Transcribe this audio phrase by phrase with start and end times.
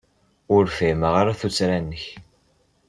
[0.55, 2.03] Ur fhimeɣ ara tuttra-nnek.